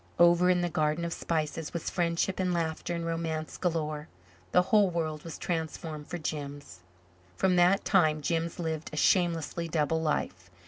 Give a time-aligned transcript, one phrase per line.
[0.17, 4.07] Over in the Garden of Spices was friendship and laughter and romance galore.
[4.51, 6.79] The whole world was transformed for Jims.
[7.35, 10.49] From that time Jims lived a shamelessly double life.